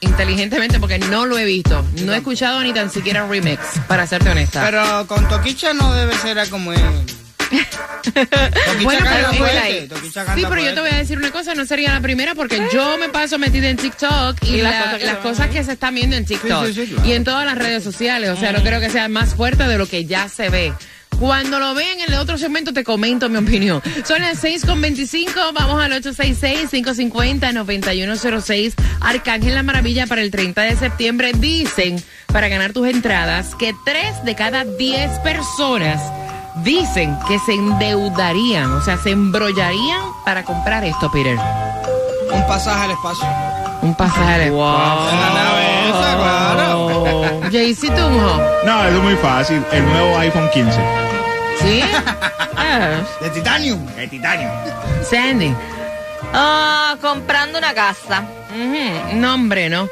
inteligentemente 0.00 0.78
porque 0.78 0.98
no 0.98 1.24
lo 1.24 1.38
he 1.38 1.46
visto. 1.46 1.86
No 2.02 2.12
he 2.12 2.18
escuchado 2.18 2.62
ni 2.62 2.74
tan 2.74 2.90
siquiera 2.90 3.24
un 3.24 3.30
remix, 3.30 3.60
para 3.86 4.06
serte 4.06 4.28
honesta. 4.28 4.62
Pero 4.62 5.06
con 5.06 5.26
Toquicha 5.26 5.72
no 5.72 5.94
debe 5.94 6.14
ser 6.18 6.36
como 6.50 6.74
él. 6.74 7.17
Bueno, 8.82 9.06
pero- 9.08 9.30
Toquicha 9.88 10.24
canta 10.24 10.34
Sí, 10.36 10.42
pero 10.48 10.60
yo 10.62 10.74
te 10.74 10.80
voy 10.80 10.90
a 10.90 10.96
decir 10.96 11.18
una 11.18 11.30
cosa, 11.30 11.54
no 11.54 11.64
sería 11.66 11.92
la 11.92 12.00
primera 12.00 12.34
porque 12.34 12.60
yo 12.72 12.96
me 12.98 13.08
paso 13.08 13.38
metida 13.38 13.68
en 13.68 13.76
TikTok 13.76 14.36
y, 14.42 14.56
Y 14.56 14.62
las 14.62 14.74
la- 14.74 14.80
cosas 14.82 14.98
que 14.98 15.04
las 15.06 15.14
se 15.16 15.20
cosas 15.22 15.48
que 15.50 15.64
se 15.64 15.72
están 15.72 15.94
viendo 15.94 16.16
en 16.16 16.24
TikTok 16.24 16.66
Sí, 16.66 16.72
sí, 16.74 16.86
sí, 16.86 16.92
claro. 16.94 17.08
y 17.08 17.12
en 17.12 17.24
todas 17.24 17.46
las 17.46 17.56
redes 17.58 17.82
sociales. 17.84 18.30
O 18.30 18.36
sea, 18.36 18.52
no 18.52 18.62
creo 18.62 18.80
que 18.80 18.90
sea 18.90 19.08
más 19.08 19.34
fuerte 19.34 19.64
de 19.64 19.78
lo 19.78 19.86
que 19.86 20.04
ya 20.04 20.28
se 20.28 20.48
ve. 20.50 20.72
Cuando 21.18 21.58
lo 21.58 21.74
vean 21.74 21.98
en 22.00 22.12
el 22.12 22.18
otro 22.20 22.38
segmento 22.38 22.72
te 22.72 22.84
comento 22.84 23.28
mi 23.28 23.38
opinión. 23.38 23.82
Son 24.06 24.22
las 24.22 24.38
6 24.38 24.64
con 24.64 24.80
25, 24.80 25.32
vamos 25.52 25.82
al 25.82 25.90
866-550-9106. 26.00 28.74
Arcángel 29.00 29.54
La 29.56 29.64
Maravilla 29.64 30.06
para 30.06 30.20
el 30.20 30.30
30 30.30 30.62
de 30.62 30.76
septiembre. 30.76 31.32
Dicen, 31.34 32.00
para 32.32 32.46
ganar 32.48 32.72
tus 32.72 32.86
entradas, 32.86 33.56
que 33.56 33.74
3 33.84 34.24
de 34.24 34.36
cada 34.36 34.64
10 34.64 35.10
personas 35.20 36.00
dicen 36.62 37.16
que 37.26 37.38
se 37.40 37.52
endeudarían, 37.52 38.72
o 38.72 38.80
sea, 38.82 38.96
se 38.98 39.10
embrollarían 39.10 40.02
para 40.24 40.44
comprar 40.44 40.84
esto, 40.84 41.10
Peter. 41.10 41.36
Un 42.32 42.46
pasaje 42.46 42.84
al 42.84 42.90
espacio. 42.92 43.26
Un 43.82 43.94
pasaje. 43.94 44.46
En 44.46 44.56
la 44.58 45.30
nave 45.34 45.88
esa, 45.88 46.16
claro. 46.16 47.40
Jaycee 47.52 47.90
Tunjo. 47.90 48.42
No, 48.66 48.84
eso 48.84 48.96
es 48.96 49.02
muy 49.02 49.14
fácil. 49.16 49.64
El 49.72 49.84
nuevo 49.86 50.18
iPhone 50.18 50.48
15. 50.52 50.80
¿Sí? 51.60 51.82
Ah, 52.60 53.00
De 53.20 53.30
titanio. 53.30 53.78
De 53.96 54.08
titanio. 54.08 54.50
Sandy. 55.08 55.54
Ah, 56.34 56.96
comprando 57.00 57.56
una 57.58 57.72
casa. 57.72 58.24
Ujú, 58.50 59.16
No, 59.16 59.34
hombre, 59.34 59.70
no. 59.70 59.88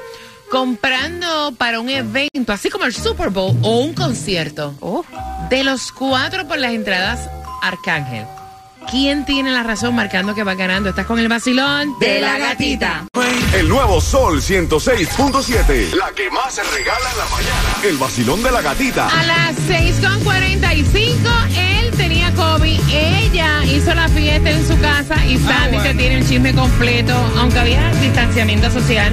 Comprando 0.51 1.53
para 1.57 1.79
un 1.81 1.89
evento, 1.89 2.53
así 2.53 2.69
como 2.71 2.85
el 2.85 2.93
Super 2.93 3.31
Bowl 3.31 3.57
o 3.63 3.79
un 3.79 3.95
concierto. 3.95 4.75
Uh, 4.81 5.03
De 5.51 5.63
los 5.63 5.93
cuatro 5.93 6.49
por 6.49 6.59
las 6.59 6.73
entradas, 6.73 7.31
Arcángel. 7.63 8.27
¿Quién 8.91 9.25
tiene 9.25 9.51
la 9.53 9.63
razón 9.63 9.95
marcando 9.95 10.35
que 10.35 10.45
va 10.45 10.55
ganando? 10.55 10.91
¿Estás 10.91 11.07
con 11.07 11.19
el 11.19 11.29
vacilón? 11.29 11.99
de 11.99 12.21
la 12.21 12.39
gatita. 12.39 13.05
El 13.53 13.69
nuevo 13.69 14.01
Sol 14.01 14.41
106.7. 14.41 15.95
La 15.95 16.11
que 16.13 16.31
más 16.31 16.55
se 16.55 16.63
regala 16.63 17.11
en 17.11 17.19
la 17.19 17.25
mañana. 17.27 17.77
El 17.85 17.97
vacilón 17.97 18.43
de 18.43 18.51
la 18.53 18.63
gatita. 18.63 19.09
A 19.09 19.25
las 19.25 19.57
6.45, 19.69 21.49
él 21.57 21.91
tenía 21.97 22.33
COVID, 22.35 22.81
ella 22.93 23.65
hizo 23.65 23.95
la 23.95 24.09
fiesta 24.09 24.51
en 24.51 24.67
su 24.67 24.79
casa 24.81 25.25
y 25.27 25.39
Sandy 25.39 25.79
te 25.79 25.95
tiene 25.95 26.19
el 26.19 26.29
chisme 26.29 26.55
completo, 26.55 27.15
aunque 27.39 27.59
había 27.59 27.91
distanciamiento 27.95 28.71
social. 28.71 29.13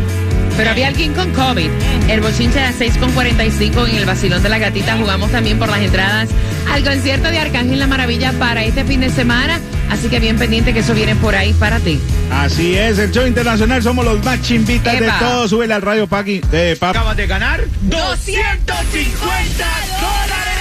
Pero 0.57 0.69
había 0.69 0.87
alguien 0.87 1.13
con 1.13 1.31
COVID. 1.31 1.69
El 2.09 2.21
bochinche 2.21 2.59
a 2.59 2.71
las 2.71 2.79
6.45 2.79 3.89
en 3.89 3.95
el 3.97 4.05
vacilón 4.05 4.43
de 4.43 4.49
la 4.49 4.59
gatita. 4.59 4.97
Jugamos 4.97 5.31
también 5.31 5.57
por 5.59 5.69
las 5.69 5.79
entradas 5.79 6.29
al 6.71 6.83
concierto 6.83 7.29
de 7.29 7.39
Arcángel 7.39 7.79
La 7.79 7.87
Maravilla 7.87 8.31
para 8.33 8.63
este 8.63 8.83
fin 8.83 9.01
de 9.01 9.09
semana. 9.09 9.59
Así 9.89 10.09
que 10.09 10.19
bien 10.19 10.37
pendiente 10.37 10.73
que 10.73 10.79
eso 10.79 10.93
viene 10.93 11.15
por 11.15 11.35
ahí 11.35 11.53
para 11.53 11.79
ti. 11.79 11.99
Así 12.31 12.75
es, 12.75 12.97
el 12.99 13.11
show 13.11 13.27
internacional 13.27 13.81
somos 13.83 14.05
los 14.05 14.23
más 14.23 14.41
chimbitas 14.41 14.99
de 14.99 15.11
todos. 15.19 15.49
Súbele 15.49 15.73
al 15.73 15.81
radio 15.81 16.07
Paqui. 16.07 16.41
Eh, 16.51 16.75
papi. 16.79 16.97
Acabas 16.97 17.17
de 17.17 17.27
ganar 17.27 17.63
250 17.81 19.65
dólares. 20.01 20.53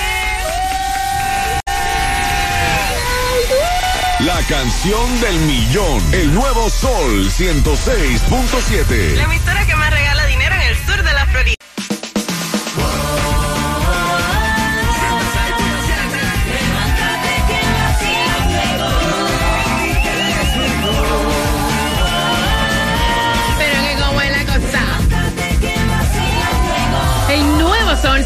La 4.20 4.38
canción 4.48 5.20
del 5.20 5.36
millón. 5.40 6.02
El 6.12 6.32
nuevo 6.34 6.70
Sol 6.70 7.28
106.7. 7.30 9.41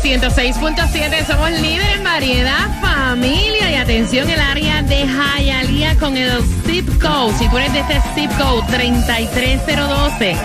106.7, 0.06 1.26
somos 1.26 1.50
líderes 1.50 1.96
en 1.96 2.04
variedad, 2.04 2.80
familia 2.80 3.72
y 3.72 3.74
atención 3.74 4.30
el 4.30 4.38
área 4.38 4.80
de 4.82 5.04
Hialeah 5.04 5.96
con 5.96 6.16
el 6.16 6.30
zip 6.64 6.86
code. 7.02 7.36
Si 7.36 7.48
tú 7.48 7.58
eres 7.58 7.72
de 7.72 7.80
este 7.80 8.00
zip 8.14 8.30
code 8.38 8.62
33012, 8.68 10.36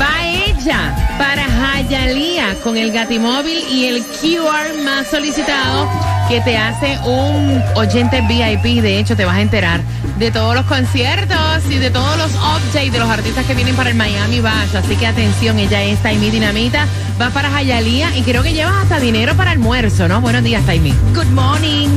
va 0.00 0.43
ella 0.64 0.94
para 1.18 1.46
Hialeah 1.82 2.54
con 2.62 2.76
el 2.76 2.90
Gatimóvil 2.90 3.58
y 3.70 3.86
el 3.86 4.02
QR 4.02 4.82
más 4.82 5.06
solicitado 5.08 5.88
que 6.28 6.40
te 6.40 6.56
hace 6.56 6.98
un 7.04 7.62
oyente 7.74 8.22
VIP. 8.22 8.82
De 8.82 8.98
hecho, 8.98 9.16
te 9.16 9.24
vas 9.24 9.36
a 9.36 9.40
enterar 9.42 9.80
de 10.18 10.30
todos 10.30 10.54
los 10.54 10.64
conciertos 10.64 11.64
y 11.68 11.78
de 11.78 11.90
todos 11.90 12.16
los 12.16 12.30
updates 12.34 12.92
de 12.92 12.98
los 12.98 13.10
artistas 13.10 13.44
que 13.44 13.54
vienen 13.54 13.74
para 13.74 13.90
el 13.90 13.96
Miami 13.96 14.40
Bash. 14.40 14.74
Así 14.74 14.96
que 14.96 15.06
atención, 15.06 15.58
ella 15.58 15.82
es 15.82 15.98
Taimi 16.02 16.30
Dinamita, 16.30 16.86
va 17.20 17.30
para 17.30 17.50
Hialeah 17.60 18.16
y 18.16 18.22
creo 18.22 18.42
que 18.42 18.52
llevas 18.52 18.76
hasta 18.76 19.00
dinero 19.00 19.34
para 19.34 19.50
almuerzo, 19.50 20.08
¿no? 20.08 20.20
Buenos 20.20 20.44
días, 20.44 20.64
Taimi. 20.64 20.94
Good 21.14 21.30
morning. 21.32 21.88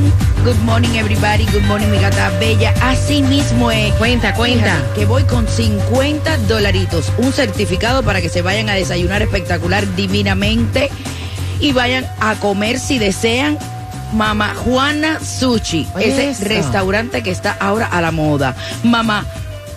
Good 0.47 0.63
morning, 0.63 0.95
everybody. 0.95 1.43
Good 1.51 1.65
morning, 1.67 1.91
mi 1.91 1.99
gata 1.99 2.29
bella. 2.39 2.73
Así 2.81 3.21
mismo 3.21 3.69
es. 3.69 3.93
Cuenta, 3.95 4.33
cuenta. 4.33 4.77
Fíjate 4.77 4.99
que 5.01 5.05
voy 5.05 5.23
con 5.25 5.45
50 5.45 6.37
dolaritos. 6.47 7.11
Un 7.17 7.33
certificado 7.33 8.01
para 8.01 8.21
que 8.21 8.29
se 8.29 8.41
vayan 8.41 8.69
a 8.69 8.73
desayunar 8.75 9.21
espectacular 9.21 9.93
divinamente 9.97 10.89
y 11.59 11.73
vayan 11.73 12.07
a 12.21 12.35
comer 12.35 12.79
si 12.79 12.97
desean. 12.97 13.59
Mama 14.13 14.55
Juana 14.63 15.19
Sushi, 15.19 15.85
Oye, 15.93 16.13
ese 16.13 16.29
eso. 16.29 16.45
restaurante 16.45 17.23
que 17.23 17.31
está 17.31 17.57
ahora 17.59 17.87
a 17.87 17.99
la 17.99 18.11
moda. 18.11 18.55
Mama 18.85 19.25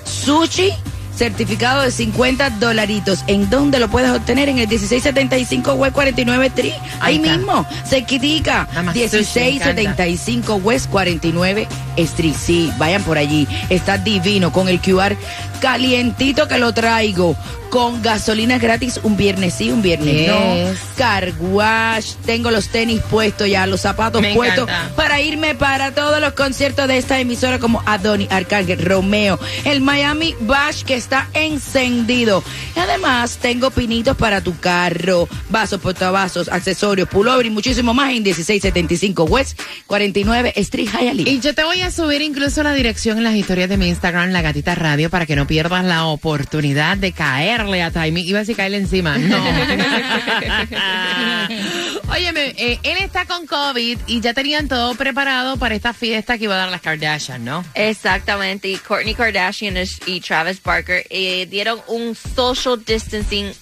Sushi, 0.05 0.73
certificado 1.21 1.83
de 1.83 1.91
50 1.91 2.49
dolaritos. 2.49 3.25
¿En 3.27 3.51
dónde 3.51 3.79
lo 3.79 3.89
puedes 3.89 4.11
obtener? 4.11 4.49
En 4.49 4.57
el 4.57 4.67
1675 4.67 5.75
West 5.75 5.93
49 5.93 6.47
Street. 6.47 6.73
Ahí, 6.99 7.17
está. 7.17 7.37
mismo, 7.37 7.67
cerquitica. 7.85 8.67
Mama 8.73 8.95
Sushi, 8.95 9.07
me 9.11 9.19
1675 9.19 10.55
West 10.57 10.89
49 10.89 11.69
Street. 11.99 12.35
Sí, 12.35 12.73
vayan 12.79 13.03
por 13.03 13.19
allí. 13.19 13.47
Está 13.69 13.99
divino 13.99 14.51
con 14.51 14.71
el 14.71 14.81
QR 14.81 15.15
calientito 15.61 16.49
que 16.49 16.57
lo 16.57 16.73
traigo. 16.73 17.37
Con 17.71 18.03
gasolina 18.03 18.59
gratis 18.59 18.99
un 19.05 19.17
viernes 19.17 19.55
sí, 19.55 19.71
un 19.71 19.81
viernes 19.81 20.15
Yes. 20.17 20.29
no. 20.29 20.97
Car 20.97 21.33
wash. 21.41 22.15
Tengo 22.27 22.51
los 22.51 22.69
tenis 22.69 23.01
puestos 23.11 23.49
ya, 23.49 23.65
los 23.67 23.81
zapatos 23.83 24.21
Me 24.21 24.35
puestos 24.35 24.69
encanta. 24.69 24.95
para 24.97 25.21
irme 25.21 25.55
para 25.55 25.93
todos 25.95 26.21
los 26.21 26.33
conciertos 26.33 26.89
de 26.89 26.99
esta 26.99 27.21
emisora 27.21 27.59
como 27.61 27.81
Adoni, 27.87 28.27
Arcángel, 28.31 28.85
Romeo, 28.85 29.39
el 29.65 29.81
Miami 29.81 30.35
Bash 30.41 30.83
que 30.83 30.95
está 30.97 31.29
encendido. 31.33 32.43
Y 32.77 32.81
además 32.81 33.39
tengo 33.41 33.71
pinitos 33.71 34.17
para 34.17 34.41
tu 34.41 34.59
carro, 34.59 35.29
vasos, 35.49 35.81
portavasos, 35.81 36.49
accesorios, 36.49 37.09
pullover 37.09 37.47
y 37.47 37.51
muchísimo 37.51 37.95
más 37.95 38.11
en 38.13 38.23
1675 38.25 39.25
West 39.25 39.61
49 39.87 40.53
Street 40.57 40.89
Hialeah. 40.91 41.29
Y 41.29 41.41
yo 41.41 41.55
te 41.55 41.63
voy 41.65 41.83
a 41.83 41.91
subir 41.91 42.21
incluso 42.23 42.63
la 42.63 42.75
dirección 42.75 43.19
en 43.19 43.25
las 43.25 43.35
historias 43.37 43.69
de 43.69 43.77
mi 43.77 43.89
Instagram, 43.89 44.31
La 44.31 44.43
Gatita 44.43 44.75
Radio, 44.75 45.09
para 45.09 45.25
que 45.25 45.37
no 45.37 45.47
pierdas 45.47 45.85
la 45.85 46.05
oportunidad 46.07 46.97
de 46.97 47.13
caerle 47.61 47.83
a 47.83 47.91
Taimi. 47.91 48.23
Iba 48.23 48.41
a 48.41 48.45
caerle 48.57 48.79
encima. 48.79 49.19
No. 49.19 49.37
Óyeme, 52.11 52.55
eh, 52.57 52.79
él 52.83 52.97
está 53.01 53.25
con 53.25 53.47
COVID 53.47 53.99
y 54.07 54.21
ya 54.21 54.35
tenían 54.35 54.69
todo 54.69 54.95
preparado 54.95 55.57
para 55.57 55.75
esta 55.75 55.93
fiesta 55.93 56.39
que 56.39 56.45
iba 56.45 56.55
a 56.55 56.59
dar 56.59 56.69
las 56.71 56.81
Kardashian, 56.81 57.45
¿no? 57.45 57.65
Exactamente, 57.75 58.69
y 58.69 58.77
Kourtney 58.77 59.15
Kardashian 59.15 59.77
y 60.07 60.21
Travis 60.21 60.63
Barker 60.63 61.07
eh, 61.11 61.47
dieron 61.47 61.81
un 61.87 62.15
social 62.15 62.83
distancing 62.85 63.53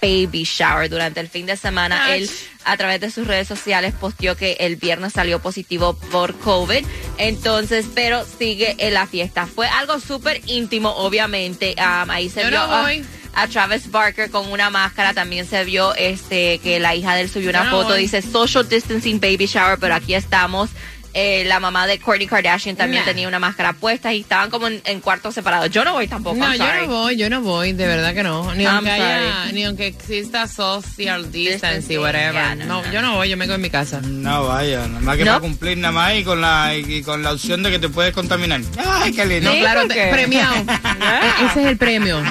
baby 0.00 0.44
shower 0.44 0.88
durante 0.88 1.20
el 1.20 1.28
fin 1.28 1.46
de 1.46 1.56
semana. 1.56 2.04
Ach. 2.04 2.10
Él 2.12 2.30
a 2.64 2.76
través 2.76 3.00
de 3.00 3.10
sus 3.10 3.26
redes 3.26 3.48
sociales 3.48 3.94
posteó 3.98 4.36
que 4.36 4.56
el 4.60 4.76
viernes 4.76 5.14
salió 5.14 5.40
positivo 5.40 5.94
por 6.12 6.34
COVID, 6.38 6.84
entonces, 7.18 7.86
pero 7.94 8.24
sigue 8.38 8.76
en 8.78 8.94
la 8.94 9.06
fiesta. 9.06 9.46
Fue 9.46 9.66
algo 9.66 9.98
súper 9.98 10.40
íntimo, 10.46 10.90
obviamente. 10.90 11.74
Um, 11.78 12.10
ahí 12.10 12.28
se 12.28 12.42
Yo 12.42 12.50
vio 12.50 12.58
no 12.66 12.72
a- 12.74 12.82
voy. 12.82 13.04
A 13.42 13.46
Travis 13.48 13.90
Barker 13.90 14.30
con 14.30 14.50
una 14.50 14.70
máscara. 14.70 15.14
También 15.14 15.46
se 15.46 15.64
vio 15.64 15.94
este 15.94 16.58
que 16.58 16.78
la 16.80 16.94
hija 16.94 17.14
de 17.14 17.22
él 17.22 17.30
subió 17.30 17.50
una 17.50 17.64
no 17.64 17.70
foto. 17.70 17.94
Dice 17.94 18.22
social 18.22 18.68
distancing 18.68 19.20
baby 19.20 19.46
shower, 19.46 19.78
pero 19.78 19.94
aquí 19.94 20.14
estamos. 20.14 20.70
Eh, 21.14 21.44
la 21.46 21.58
mamá 21.58 21.86
de 21.86 21.98
Kourtney 21.98 22.26
Kardashian 22.28 22.76
también 22.76 23.00
Nah. 23.02 23.06
tenía 23.08 23.26
una 23.26 23.38
máscara 23.38 23.72
puesta 23.72 24.12
y 24.12 24.20
estaban 24.20 24.50
como 24.50 24.68
en, 24.68 24.80
en 24.84 25.00
cuartos 25.00 25.34
separados. 25.34 25.70
Yo 25.70 25.82
no 25.82 25.94
voy 25.94 26.06
tampoco. 26.06 26.36
No, 26.36 26.44
I'm 26.54 26.58
yo 26.58 26.74
no 26.74 26.86
voy, 26.86 27.16
yo 27.16 27.30
no 27.30 27.40
voy, 27.40 27.72
de 27.72 27.86
verdad 27.86 28.14
que 28.14 28.22
no. 28.22 28.54
Ni 28.54 28.64
I'm 28.64 28.74
aunque 28.76 28.90
haya, 28.90 29.46
ni 29.52 29.64
aunque 29.64 29.86
exista 29.86 30.46
social 30.46 31.32
distance 31.32 31.38
y 31.38 31.48
Distancing, 31.52 31.98
whatever. 32.00 32.32
yeah, 32.34 32.54
no, 32.54 32.66
no, 32.66 32.82
no. 32.84 32.92
yo 32.92 33.02
no 33.02 33.14
voy, 33.14 33.30
yo 33.30 33.36
me 33.38 33.46
quedo 33.46 33.54
en 33.56 33.62
mi 33.62 33.70
casa. 33.70 34.00
No 34.04 34.46
vaya, 34.48 34.86
nada 34.86 35.00
más 35.00 35.16
que 35.16 35.24
¿No? 35.24 35.30
para 35.32 35.40
cumplir 35.40 35.78
nada 35.78 35.92
más 35.92 36.14
y 36.14 36.24
con 36.24 36.40
la 36.42 36.76
y 36.76 37.02
con 37.02 37.22
la 37.22 37.32
opción 37.32 37.62
de 37.62 37.70
que 37.70 37.78
te 37.78 37.88
puedes 37.88 38.12
contaminar. 38.12 38.60
Ay, 38.86 39.12
qué 39.12 39.24
lindo. 39.24 39.50
No, 39.52 39.58
claro, 39.58 39.88
te- 39.88 40.08
premiado. 40.12 40.54
E- 40.68 41.46
Ese 41.46 41.60
es 41.62 41.66
el 41.68 41.78
premio. 41.78 42.22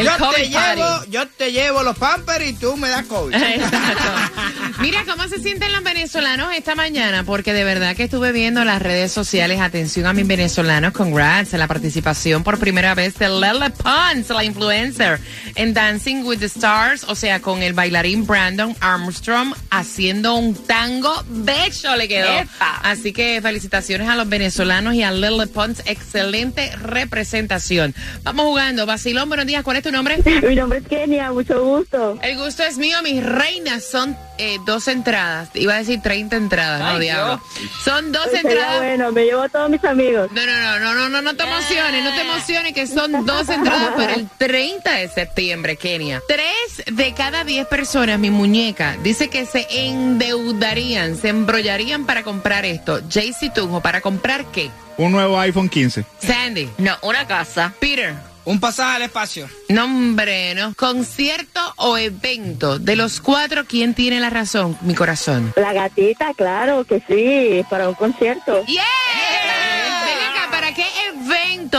El 0.00 0.06
yo 0.06 0.12
te 0.12 0.18
COVID 0.18 0.52
party. 0.52 0.80
llevo, 0.80 1.04
yo 1.08 1.28
te 1.28 1.52
llevo 1.52 1.82
los 1.82 1.98
pampers 1.98 2.46
y 2.46 2.52
tú 2.54 2.76
me 2.76 2.88
das 2.88 3.04
COVID. 3.06 3.34
Exacto. 3.34 4.08
Mira 4.80 5.04
cómo 5.04 5.28
se 5.28 5.38
sienten 5.40 5.72
los 5.72 5.82
venezolanos 5.82 6.54
esta 6.56 6.74
mañana, 6.74 7.22
porque 7.24 7.52
de 7.52 7.64
verdad 7.64 7.94
que 7.94 8.04
estuve 8.04 8.32
viendo 8.32 8.64
las 8.64 8.80
redes 8.80 9.12
sociales. 9.12 9.60
Atención 9.60 10.06
a 10.06 10.14
mis 10.14 10.26
venezolanos, 10.26 10.94
congrats 10.94 11.52
a 11.52 11.58
la 11.58 11.68
participación 11.68 12.42
por 12.42 12.58
primera 12.58 12.94
vez 12.94 13.18
de 13.18 13.28
Lele 13.28 13.68
Pons, 13.70 14.30
la 14.30 14.42
influencer, 14.42 15.20
en 15.54 15.74
Dancing 15.74 16.24
with 16.24 16.38
the 16.38 16.46
Stars, 16.46 17.04
o 17.04 17.14
sea, 17.14 17.40
con 17.40 17.62
el 17.62 17.74
bailarín 17.74 18.26
Brandon 18.26 18.74
Armstrong 18.80 19.54
haciendo 19.70 20.36
un 20.36 20.54
tango 20.54 21.12
bello 21.28 21.96
le 21.96 22.08
quedó. 22.08 22.30
Epa. 22.38 22.80
Así 22.82 23.12
que 23.12 23.40
felicitaciones 23.42 24.08
a 24.08 24.16
los 24.16 24.30
venezolanos 24.30 24.94
y 24.94 25.02
a 25.02 25.10
Lele 25.10 25.46
Pons, 25.46 25.82
excelente 25.84 26.74
representación. 26.76 27.94
Vamos 28.22 28.46
jugando. 28.46 28.86
Basilón, 28.86 29.28
buenos 29.28 29.46
días. 29.46 29.62
¿Cuál 29.62 29.76
es 29.76 29.82
tu 29.82 29.92
nombre? 29.92 30.18
Mi 30.42 30.54
nombre 30.54 30.78
es 30.78 30.86
Kenia, 30.86 31.32
mucho 31.32 31.62
gusto. 31.62 32.18
El 32.22 32.38
gusto 32.38 32.62
es 32.62 32.78
mío, 32.78 32.96
mis 33.02 33.22
reinas. 33.22 33.84
Son 33.84 34.16
eh, 34.40 34.58
dos 34.64 34.88
entradas. 34.88 35.50
Iba 35.54 35.74
a 35.74 35.78
decir 35.78 36.00
30 36.02 36.36
entradas, 36.36 36.80
no 36.92 36.98
diablo. 36.98 37.40
Son 37.84 38.10
dos 38.12 38.24
Sería 38.24 38.40
entradas. 38.40 38.78
bueno, 38.78 39.12
me 39.12 39.24
llevo 39.24 39.42
a 39.42 39.48
todos 39.48 39.68
mis 39.70 39.84
amigos. 39.84 40.30
No, 40.32 40.46
no, 40.46 40.52
no, 40.52 40.78
no, 40.80 40.94
no, 40.94 41.08
no, 41.10 41.22
no 41.22 41.36
te 41.36 41.42
emociones, 41.44 42.04
no 42.04 42.14
te 42.14 42.20
emociones, 42.22 42.72
que 42.72 42.86
son 42.86 43.24
dos 43.26 43.48
entradas 43.48 43.94
para 43.96 44.14
el 44.14 44.28
30 44.38 44.90
de 44.92 45.08
septiembre, 45.08 45.76
Kenia. 45.76 46.22
Tres 46.26 46.84
de 46.86 47.12
cada 47.14 47.44
diez 47.44 47.66
personas, 47.66 48.18
mi 48.18 48.30
muñeca, 48.30 48.96
dice 49.02 49.28
que 49.28 49.44
se 49.46 49.66
endeudarían, 49.70 51.16
se 51.16 51.28
embrollarían 51.28 52.06
para 52.06 52.22
comprar 52.22 52.64
esto. 52.64 53.00
Jaycee 53.08 53.50
Tunjo, 53.50 53.80
¿para 53.80 54.00
comprar 54.00 54.44
qué? 54.46 54.70
Un 54.96 55.12
nuevo 55.12 55.38
iPhone 55.38 55.68
15. 55.68 56.04
Sandy, 56.18 56.68
No, 56.78 56.96
una 57.02 57.26
casa. 57.26 57.72
Peter. 57.80 58.14
Un 58.44 58.58
pasaje 58.58 58.96
al 58.96 59.02
espacio. 59.02 59.48
Nombre, 59.68 60.54
¿no? 60.54 60.74
Concierto 60.74 61.60
o 61.76 61.96
evento. 61.98 62.78
De 62.78 62.96
los 62.96 63.20
cuatro, 63.20 63.64
¿quién 63.66 63.94
tiene 63.94 64.18
la 64.20 64.30
razón? 64.30 64.78
Mi 64.82 64.94
corazón. 64.94 65.52
La 65.56 65.72
gatita, 65.72 66.32
claro 66.34 66.84
que 66.84 67.02
sí, 67.06 67.64
para 67.68 67.88
un 67.88 67.94
concierto. 67.94 68.64
¡Yeah! 68.66 68.82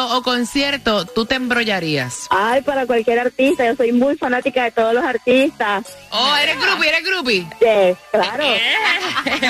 Evento 0.01 0.17
o 0.17 0.21
concierto 0.23 1.05
tú 1.05 1.25
te 1.25 1.35
embrollarías? 1.35 2.27
Ay, 2.29 2.61
para 2.61 2.85
cualquier 2.85 3.19
artista, 3.19 3.65
yo 3.65 3.75
soy 3.75 3.91
muy 3.91 4.15
fanática 4.17 4.63
de 4.63 4.71
todos 4.71 4.93
los 4.93 5.03
artistas. 5.03 5.85
Oh, 6.11 6.35
eres 6.41 6.57
groupie, 6.59 6.89
eres 6.89 7.03
groupie. 7.05 7.47
Sí, 7.59 7.97
claro. 8.11 8.43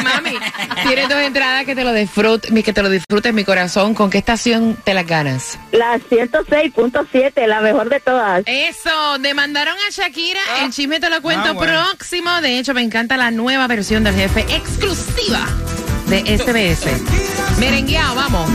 Mami, 0.03 0.37
tienes 0.87 1.09
dos 1.09 1.19
entradas 1.19 1.65
que 1.65 1.75
te 1.75 1.83
lo 1.83 1.93
disfrutes, 1.93 2.51
que 2.63 2.73
te 2.73 2.81
lo 2.83 2.89
disfrutes 2.89 3.33
mi 3.33 3.43
corazón. 3.43 3.93
¿Con 3.93 4.09
qué 4.09 4.17
estación 4.17 4.77
te 4.83 4.93
las 4.93 5.05
ganas? 5.07 5.57
La 5.71 5.97
106.7, 5.99 7.47
la 7.47 7.61
mejor 7.61 7.89
de 7.89 7.99
todas. 7.99 8.43
Eso, 8.45 9.17
demandaron 9.19 9.75
a 9.87 9.89
Shakira. 9.91 10.39
El 10.63 10.71
chisme 10.71 10.99
te 10.99 11.09
lo 11.09 11.21
cuento 11.21 11.49
Ah, 11.49 11.53
bueno. 11.53 11.83
próximo. 11.89 12.41
De 12.41 12.57
hecho, 12.59 12.73
me 12.73 12.81
encanta 12.81 13.17
la 13.17 13.31
nueva 13.31 13.67
versión 13.67 14.03
del 14.03 14.15
jefe 14.15 14.41
exclusiva 14.53 15.47
de 16.07 16.19
SBS. 16.37 16.85
Merengueado, 17.59 18.15
vamos. 18.15 18.49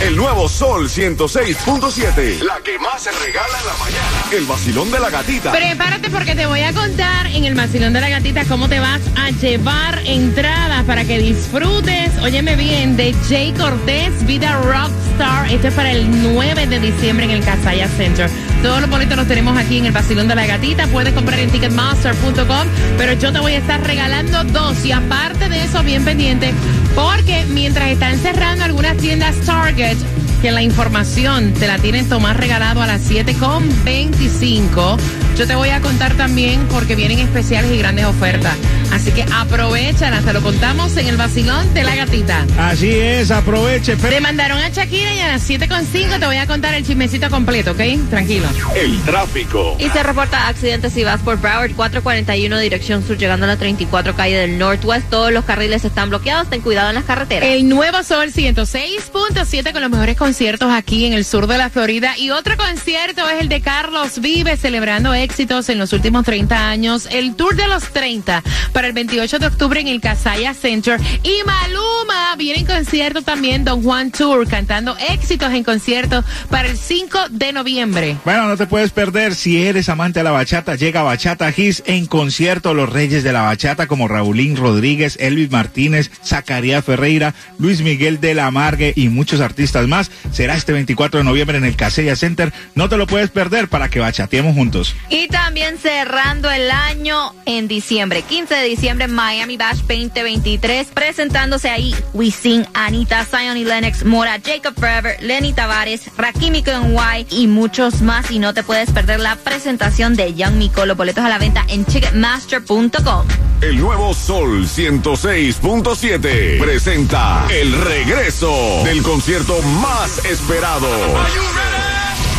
El 0.00 0.16
nuevo 0.16 0.48
Sol 0.48 0.88
106.7. 0.88 2.40
La 2.40 2.60
que 2.62 2.78
más 2.78 3.02
se 3.02 3.12
regala 3.12 3.58
en 3.58 3.66
la 3.66 3.76
mañana. 3.78 4.24
El 4.32 4.44
vacilón 4.44 4.90
de 4.90 4.98
la 4.98 5.08
gatita. 5.08 5.52
Prepárate 5.52 6.10
porque 6.10 6.34
te 6.34 6.46
voy 6.46 6.60
a 6.60 6.72
contar 6.72 7.26
en 7.28 7.44
el 7.44 7.54
vacilón 7.54 7.92
de 7.92 8.00
la 8.00 8.08
gatita 8.08 8.44
cómo 8.44 8.68
te 8.68 8.80
vas 8.80 9.00
a 9.16 9.30
llevar 9.30 10.00
entradas 10.04 10.84
para 10.84 11.04
que 11.04 11.18
disfrutes, 11.18 12.12
óyeme 12.22 12.56
bien, 12.56 12.96
de 12.96 13.14
Jay 13.28 13.52
Cortés, 13.52 14.26
Vida 14.26 14.60
Rockstar. 14.62 15.50
Este 15.50 15.68
es 15.68 15.74
para 15.74 15.92
el 15.92 16.22
9 16.34 16.66
de 16.66 16.80
diciembre 16.80 17.26
en 17.26 17.30
el 17.30 17.44
Casaya 17.44 17.88
Center. 17.88 18.28
Todos 18.62 18.80
los 18.80 18.90
boletos 18.90 19.16
los 19.16 19.28
tenemos 19.28 19.56
aquí 19.56 19.78
en 19.78 19.86
el 19.86 19.92
vacilón 19.92 20.26
de 20.26 20.34
la 20.34 20.46
gatita. 20.46 20.86
Puedes 20.88 21.14
comprar 21.14 21.38
en 21.38 21.50
ticketmaster.com, 21.50 22.68
pero 22.98 23.12
yo 23.12 23.32
te 23.32 23.38
voy 23.38 23.52
a 23.52 23.58
estar 23.58 23.82
regalando 23.86 24.42
dos. 24.44 24.84
Y 24.84 24.92
aparte 24.92 25.48
de 25.48 25.64
eso, 25.64 25.82
bien 25.82 26.04
pendiente, 26.04 26.52
porque 26.94 27.44
mientras 27.50 27.90
están 27.90 28.18
cerrando 28.18 28.64
algunas 28.64 28.96
tiendas 28.96 29.36
Target, 29.40 29.96
que 30.42 30.50
la 30.52 30.62
información 30.62 31.52
te 31.54 31.66
la 31.66 31.78
tienen 31.78 32.08
Tomás 32.08 32.36
regalado 32.36 32.82
a 32.82 32.86
las 32.86 33.10
7.25. 33.10 34.98
yo 35.36 35.46
te 35.46 35.54
voy 35.54 35.70
a 35.70 35.80
contar 35.80 36.14
también 36.14 36.66
porque 36.70 36.94
vienen 36.94 37.18
especiales 37.18 37.72
y 37.72 37.78
grandes 37.78 38.04
ofertas. 38.06 38.54
Así 38.92 39.10
que 39.12 39.24
aprovechan, 39.32 40.24
te 40.24 40.32
lo 40.32 40.42
contamos 40.42 40.96
en 40.96 41.08
el 41.08 41.16
vacilón 41.16 41.72
de 41.74 41.82
la 41.82 41.94
gatita. 41.94 42.46
Así 42.58 42.90
es, 42.90 43.30
aproveche. 43.30 43.96
Te 43.96 44.20
mandaron 44.20 44.58
a 44.58 44.68
Shakira 44.68 45.14
y 45.14 45.20
a 45.20 45.28
las 45.28 45.48
7.5 45.48 46.18
te 46.18 46.26
voy 46.26 46.36
a 46.36 46.46
contar 46.46 46.74
el 46.74 46.86
chismecito 46.86 47.28
completo, 47.30 47.72
¿ok? 47.72 48.10
Tranquilo. 48.10 48.48
El 48.74 49.00
tráfico. 49.02 49.76
Y 49.78 49.88
se 49.90 50.02
reporta 50.02 50.48
accidentes 50.48 50.92
si 50.92 51.04
vas 51.04 51.20
por 51.20 51.40
Broward 51.40 51.74
441 51.74 52.58
dirección 52.58 53.06
sur 53.06 53.16
llegando 53.16 53.44
a 53.44 53.48
la 53.48 53.56
34 53.56 54.14
calle 54.14 54.36
del 54.36 54.58
Northwest. 54.58 55.08
Todos 55.10 55.32
los 55.32 55.44
carriles 55.44 55.84
están 55.84 56.10
bloqueados. 56.10 56.48
Ten 56.50 56.60
cuidado 56.60 56.88
en 56.88 56.94
las 56.94 57.04
carreteras. 57.04 57.48
El 57.48 57.68
nuevo 57.68 58.02
Sol 58.02 58.32
106.7 58.32 59.72
con 59.72 59.82
los 59.82 59.90
mejores 59.90 60.16
conciertos 60.16 60.72
aquí 60.72 61.06
en 61.06 61.12
el 61.12 61.24
sur 61.24 61.46
de 61.46 61.58
la 61.58 61.70
Florida. 61.70 62.16
Y 62.16 62.30
otro 62.30 62.56
concierto 62.56 63.28
es 63.28 63.40
el 63.40 63.48
de 63.48 63.60
Carlos 63.60 64.20
Vive 64.20 64.56
celebrando 64.56 65.14
éxitos 65.14 65.68
en 65.68 65.78
los 65.78 65.92
últimos 65.92 66.24
30 66.24 66.68
años. 66.68 67.08
El 67.10 67.34
Tour 67.34 67.56
de 67.56 67.66
los 67.68 67.84
30 67.92 68.42
para 68.72 68.83
el 68.86 68.92
28 68.92 69.38
de 69.38 69.46
octubre 69.46 69.80
en 69.80 69.88
el 69.88 70.00
Casaya 70.00 70.54
Center. 70.54 71.00
Y 71.22 71.42
Maluma 71.44 72.36
viene 72.36 72.60
en 72.60 72.66
concierto 72.66 73.22
también 73.22 73.64
Don 73.64 73.82
Juan 73.82 74.10
Tour 74.10 74.48
cantando 74.48 74.96
éxitos 75.10 75.52
en 75.52 75.64
concierto 75.64 76.24
para 76.50 76.68
el 76.68 76.76
5 76.76 77.28
de 77.30 77.52
noviembre. 77.52 78.16
Bueno, 78.24 78.48
no 78.48 78.56
te 78.56 78.66
puedes 78.66 78.90
perder 78.90 79.34
si 79.34 79.62
eres 79.62 79.88
amante 79.88 80.20
de 80.20 80.24
la 80.24 80.30
bachata. 80.30 80.74
Llega 80.74 81.02
Bachata 81.02 81.52
Hits 81.54 81.82
en 81.86 82.06
concierto 82.06 82.74
los 82.74 82.88
reyes 82.90 83.22
de 83.22 83.32
la 83.32 83.42
bachata 83.42 83.86
como 83.86 84.08
Raulín 84.08 84.56
Rodríguez, 84.56 85.16
Elvis 85.20 85.50
Martínez, 85.50 86.10
Zacarías 86.24 86.84
Ferreira, 86.84 87.34
Luis 87.58 87.82
Miguel 87.82 88.20
de 88.20 88.34
la 88.34 88.50
Margue 88.50 88.92
y 88.96 89.08
muchos 89.08 89.40
artistas 89.40 89.86
más. 89.88 90.10
Será 90.32 90.54
este 90.56 90.72
24 90.72 91.18
de 91.18 91.24
noviembre 91.24 91.58
en 91.58 91.64
el 91.64 91.76
Casella 91.76 92.16
Center. 92.16 92.52
No 92.74 92.88
te 92.88 92.96
lo 92.96 93.06
puedes 93.06 93.30
perder 93.30 93.68
para 93.68 93.88
que 93.88 94.00
bachateemos 94.00 94.54
juntos. 94.54 94.94
Y 95.10 95.28
también 95.28 95.78
cerrando 95.78 96.50
el 96.50 96.70
año 96.70 97.34
en 97.46 97.68
diciembre, 97.68 98.22
15 98.22 98.54
de 98.54 98.63
diciembre, 98.64 99.08
Miami 99.08 99.56
Bash 99.56 99.78
2023, 99.78 100.88
presentándose 100.88 101.70
ahí 101.70 101.94
Wisin, 102.12 102.66
Anita, 102.74 103.24
Zion 103.24 103.56
y 103.56 103.64
Lennox, 103.64 104.04
Mora, 104.04 104.40
Jacob 104.44 104.74
Forever, 104.74 105.16
Lenny 105.22 105.52
Tavares, 105.52 106.10
Rakimi 106.16 106.64
White 106.66 107.34
y 107.34 107.46
muchos 107.46 108.00
más. 108.02 108.30
Y 108.30 108.38
no 108.38 108.54
te 108.54 108.62
puedes 108.62 108.90
perder 108.90 109.20
la 109.20 109.36
presentación 109.36 110.16
de 110.16 110.34
Young 110.34 110.54
Miko. 110.54 110.86
Los 110.86 110.96
boletos 110.96 111.24
a 111.24 111.28
la 111.28 111.38
venta 111.38 111.64
en 111.68 111.84
Ticketmaster.com. 111.84 113.26
El 113.60 113.78
nuevo 113.78 114.12
Sol 114.14 114.66
106.7 114.66 116.58
presenta 116.60 117.46
el 117.50 117.72
regreso 117.80 118.82
del 118.84 119.02
concierto 119.02 119.60
más 119.62 120.24
esperado. 120.24 120.88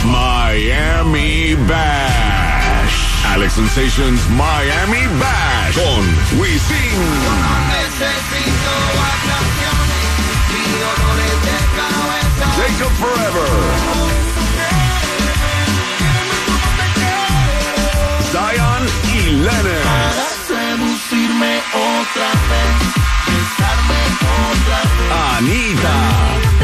Miami 0.05 1.55
Bash. 1.67 1.94
Alex 3.35 3.55
Sensations 3.55 4.21
Miami 4.29 5.05
Bash 5.19 5.75
con 5.75 6.39
Wisin. 6.39 6.95
Jacob 12.55 12.93
Forever. 12.95 13.51
Zion 18.31 18.87
y 19.13 19.31
Lennox. 19.43 20.15
Seducirme 20.47 21.61
otra 21.73 22.29
vez, 22.49 22.77
besarme 23.27 23.99
otra 24.47 24.79
vez. 24.95 25.11
Anita. 25.37 26.54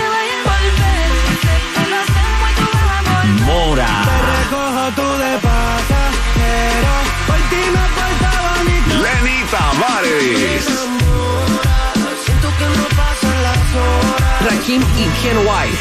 White. 15.24 15.78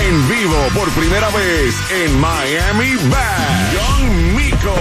En 0.00 0.28
vivo 0.28 0.68
por 0.72 0.88
primera 0.90 1.28
vez 1.30 1.74
en 1.90 2.20
Miami 2.20 2.94
Bash. 3.10 3.72
Young 3.74 4.36
Miko. 4.36 4.74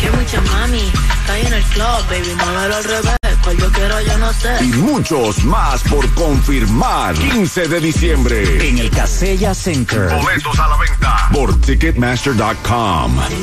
Que 0.00 0.10
mucha 0.12 0.40
mami, 0.42 0.92
está 1.20 1.38
en 1.38 1.52
el 1.52 1.62
club, 1.64 2.06
baby, 2.08 2.34
muévelo 2.36 2.76
al 2.76 2.84
revés. 2.84 3.16
Yo 3.58 3.70
quiero, 3.72 4.00
yo 4.00 4.18
no 4.18 4.32
sé. 4.32 4.64
Y 4.64 4.68
muchos 4.68 5.44
más 5.44 5.82
por 5.82 6.08
confirmar. 6.14 7.14
15 7.14 7.66
de 7.66 7.80
diciembre. 7.80 8.68
En 8.68 8.78
el 8.78 8.90
Casella 8.90 9.52
Center. 9.54 10.08
Boletos 10.08 10.58
a 10.58 10.68
la 10.68 10.76
venta 10.76 11.28
por 11.32 11.60
Ticketmaster.com. 11.60 13.18